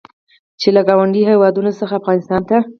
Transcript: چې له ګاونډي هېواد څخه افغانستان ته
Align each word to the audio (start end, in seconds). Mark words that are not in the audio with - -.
چې 0.61 0.69
له 0.75 0.81
ګاونډي 0.87 1.21
هېواد 1.31 1.55
څخه 1.79 1.93
افغانستان 2.01 2.41
ته 2.49 2.57